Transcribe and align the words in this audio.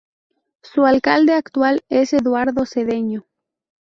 Su 0.63 0.85
alcalde 0.87 1.33
actual 1.33 1.83
es 1.87 2.13
Eduardo 2.13 2.65
Cedeño. 2.65 3.27